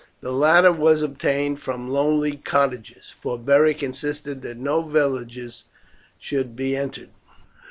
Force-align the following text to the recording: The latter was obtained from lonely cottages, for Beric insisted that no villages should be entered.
The 0.21 0.31
latter 0.31 0.71
was 0.71 1.03
obtained 1.03 1.59
from 1.59 1.91
lonely 1.91 2.35
cottages, 2.35 3.11
for 3.15 3.37
Beric 3.37 3.83
insisted 3.83 4.41
that 4.41 4.57
no 4.57 4.81
villages 4.81 5.65
should 6.17 6.55
be 6.55 6.75
entered. 6.75 7.09